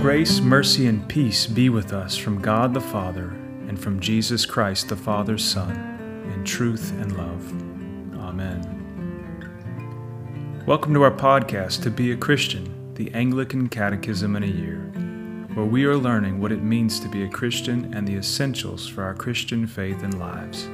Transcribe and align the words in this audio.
Grace, 0.00 0.40
mercy, 0.40 0.86
and 0.86 1.06
peace 1.10 1.46
be 1.46 1.68
with 1.68 1.92
us 1.92 2.16
from 2.16 2.40
God 2.40 2.72
the 2.72 2.80
Father 2.80 3.36
and 3.68 3.78
from 3.78 4.00
Jesus 4.00 4.46
Christ 4.46 4.88
the 4.88 4.96
Father's 4.96 5.44
Son, 5.44 5.76
in 6.32 6.42
truth 6.42 6.90
and 6.92 7.18
love. 7.18 7.52
Amen. 8.18 8.62
Welcome 10.66 10.94
to 10.94 11.02
our 11.02 11.10
podcast, 11.10 11.82
To 11.82 11.90
Be 11.90 12.12
a 12.12 12.16
Christian, 12.16 12.94
the 12.94 13.12
Anglican 13.12 13.68
Catechism 13.68 14.36
in 14.36 14.42
a 14.42 14.46
Year, 14.46 14.78
where 15.52 15.66
we 15.66 15.84
are 15.84 15.98
learning 15.98 16.40
what 16.40 16.50
it 16.50 16.62
means 16.62 16.98
to 17.00 17.08
be 17.08 17.24
a 17.24 17.28
Christian 17.28 17.92
and 17.92 18.08
the 18.08 18.16
essentials 18.16 18.88
for 18.88 19.02
our 19.02 19.14
Christian 19.14 19.66
faith 19.66 20.02
and 20.02 20.18
lives. 20.18 20.66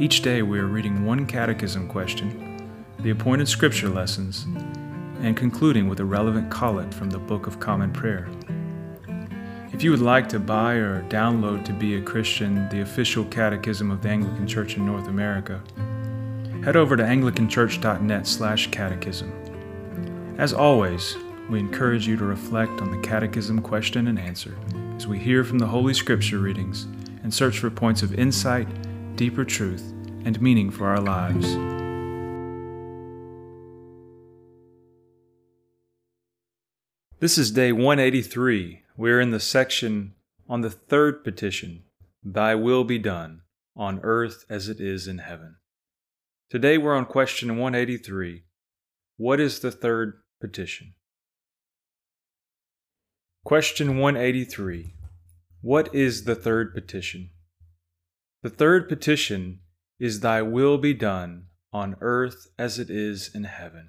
Each 0.00 0.20
day 0.20 0.42
we 0.42 0.58
are 0.58 0.66
reading 0.66 1.06
one 1.06 1.26
catechism 1.26 1.86
question, 1.86 2.68
the 2.98 3.10
appointed 3.10 3.46
scripture 3.46 3.88
lessons, 3.88 4.46
and 5.22 5.36
concluding 5.36 5.88
with 5.88 6.00
a 6.00 6.04
relevant 6.04 6.50
collect 6.50 6.92
from 6.92 7.10
the 7.10 7.18
Book 7.18 7.46
of 7.46 7.60
Common 7.60 7.92
Prayer. 7.92 8.28
If 9.72 9.82
you 9.82 9.90
would 9.90 10.00
like 10.00 10.28
to 10.30 10.38
buy 10.38 10.74
or 10.74 11.02
download 11.08 11.64
To 11.66 11.72
Be 11.72 11.96
a 11.96 12.02
Christian, 12.02 12.68
the 12.70 12.80
official 12.80 13.24
catechism 13.26 13.90
of 13.90 14.02
the 14.02 14.08
Anglican 14.08 14.46
Church 14.46 14.76
in 14.76 14.86
North 14.86 15.08
America, 15.08 15.62
head 16.64 16.76
over 16.76 16.96
to 16.96 17.02
anglicanchurch.net 17.02 18.26
slash 18.26 18.70
catechism. 18.70 20.34
As 20.38 20.52
always, 20.52 21.16
we 21.48 21.58
encourage 21.58 22.06
you 22.06 22.16
to 22.16 22.24
reflect 22.24 22.80
on 22.80 22.90
the 22.90 23.06
catechism 23.06 23.60
question 23.60 24.08
and 24.08 24.18
answer 24.18 24.56
as 24.96 25.06
we 25.06 25.18
hear 25.18 25.44
from 25.44 25.58
the 25.58 25.66
Holy 25.66 25.94
Scripture 25.94 26.38
readings 26.38 26.84
and 27.22 27.32
search 27.32 27.58
for 27.58 27.70
points 27.70 28.02
of 28.02 28.18
insight, 28.18 28.66
deeper 29.16 29.44
truth, 29.44 29.92
and 30.24 30.40
meaning 30.40 30.70
for 30.70 30.88
our 30.88 31.00
lives. 31.00 31.56
This 37.18 37.38
is 37.38 37.50
day 37.50 37.72
183. 37.72 38.82
We're 38.94 39.22
in 39.22 39.30
the 39.30 39.40
section 39.40 40.12
on 40.50 40.60
the 40.60 40.68
third 40.68 41.24
petition 41.24 41.84
Thy 42.22 42.54
will 42.54 42.84
be 42.84 42.98
done, 42.98 43.40
on 43.74 44.00
earth 44.02 44.44
as 44.50 44.68
it 44.68 44.82
is 44.82 45.08
in 45.08 45.16
heaven. 45.16 45.56
Today 46.50 46.76
we're 46.76 46.94
on 46.94 47.06
question 47.06 47.56
183. 47.56 48.42
What 49.16 49.40
is 49.40 49.60
the 49.60 49.70
third 49.70 50.20
petition? 50.42 50.92
Question 53.46 53.96
183. 53.96 54.92
What 55.62 55.94
is 55.94 56.24
the 56.24 56.34
third 56.34 56.74
petition? 56.74 57.30
The 58.42 58.50
third 58.50 58.90
petition 58.90 59.60
is 59.98 60.20
Thy 60.20 60.42
will 60.42 60.76
be 60.76 60.92
done, 60.92 61.46
on 61.72 61.96
earth 62.02 62.48
as 62.58 62.78
it 62.78 62.90
is 62.90 63.34
in 63.34 63.44
heaven 63.44 63.88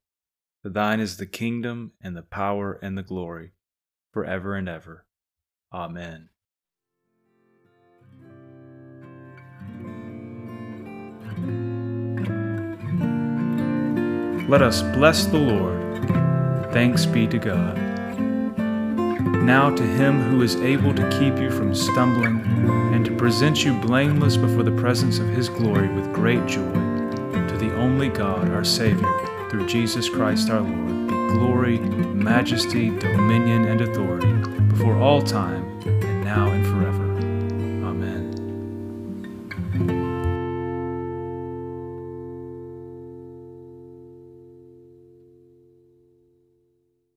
For 0.61 0.69
thine 0.69 0.99
is 0.99 1.17
the 1.17 1.25
kingdom 1.25 1.93
and 2.01 2.15
the 2.15 2.21
power 2.21 2.77
and 2.83 2.95
the 2.95 3.01
glory, 3.01 3.53
forever 4.11 4.53
and 4.55 4.69
ever. 4.69 5.05
Amen. 5.73 6.29
Let 14.47 14.61
us 14.61 14.83
bless 14.83 15.25
the 15.25 15.39
Lord. 15.39 15.81
Thanks 16.71 17.07
be 17.07 17.25
to 17.25 17.39
God. 17.39 17.77
Now 19.43 19.73
to 19.73 19.83
him 19.83 20.21
who 20.21 20.43
is 20.43 20.57
able 20.57 20.93
to 20.93 21.09
keep 21.17 21.39
you 21.39 21.49
from 21.49 21.73
stumbling 21.73 22.41
and 22.93 23.03
to 23.05 23.15
present 23.15 23.65
you 23.65 23.73
blameless 23.81 24.37
before 24.37 24.61
the 24.61 24.71
presence 24.79 25.17
of 25.17 25.27
his 25.29 25.49
glory 25.49 25.87
with 25.87 26.13
great 26.13 26.45
joy, 26.45 26.73
to 27.47 27.55
the 27.57 27.73
only 27.77 28.09
God, 28.09 28.51
our 28.51 28.63
Savior 28.63 29.30
through 29.51 29.67
Jesus 29.67 30.07
Christ 30.07 30.49
our 30.49 30.61
Lord, 30.61 31.07
be 31.09 31.13
glory, 31.13 31.77
majesty, 31.77 32.89
dominion, 32.89 33.65
and 33.65 33.81
authority 33.81 34.31
before 34.69 34.95
all 34.95 35.21
time, 35.21 35.65
and 35.85 36.23
now 36.23 36.47
and 36.51 36.65
forever. 36.65 37.00